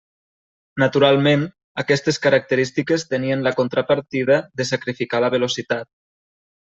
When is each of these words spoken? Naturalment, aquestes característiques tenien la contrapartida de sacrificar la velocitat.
Naturalment, 0.83 1.43
aquestes 1.83 2.19
característiques 2.23 3.07
tenien 3.13 3.43
la 3.49 3.53
contrapartida 3.63 4.39
de 4.61 4.67
sacrificar 4.73 5.21
la 5.25 5.31
velocitat. 5.39 5.91